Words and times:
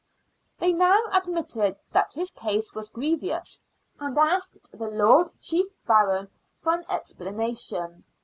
They 0.57 0.73
now 0.73 0.99
admitted 1.13 1.77
that 1.91 2.15
his 2.15 2.31
case 2.31 2.73
was" 2.73 2.89
grievous," 2.89 3.61
and 3.99 4.17
asked 4.17 4.71
the 4.71 4.89
Lord 4.89 5.29
Chief 5.39 5.67
Baron 5.85 6.27
for 6.59 6.73
an 6.73 6.85
explanation. 6.89 8.03